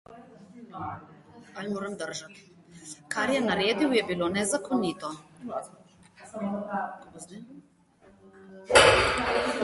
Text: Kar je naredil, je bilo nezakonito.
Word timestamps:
Kar 3.15 3.33
je 3.33 3.41
naredil, 3.49 3.93
je 3.95 4.01
bilo 4.07 4.29
nezakonito. 4.37 5.13